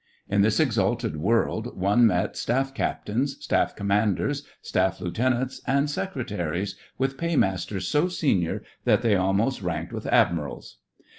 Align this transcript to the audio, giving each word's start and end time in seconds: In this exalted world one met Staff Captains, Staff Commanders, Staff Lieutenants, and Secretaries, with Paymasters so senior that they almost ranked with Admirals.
In 0.27 0.41
this 0.41 0.59
exalted 0.59 1.17
world 1.17 1.77
one 1.79 2.07
met 2.07 2.35
Staff 2.35 2.73
Captains, 2.73 3.37
Staff 3.43 3.75
Commanders, 3.75 4.41
Staff 4.59 4.99
Lieutenants, 4.99 5.61
and 5.67 5.87
Secretaries, 5.91 6.75
with 6.97 7.19
Paymasters 7.19 7.87
so 7.87 8.07
senior 8.07 8.63
that 8.83 9.03
they 9.03 9.15
almost 9.15 9.61
ranked 9.61 9.93
with 9.93 10.07
Admirals. 10.07 10.79